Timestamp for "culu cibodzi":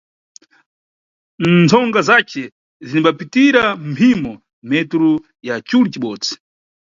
5.67-6.33